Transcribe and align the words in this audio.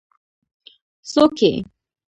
ـ 0.61 1.11
څوک 1.11 1.37
یې؟ 1.43 1.53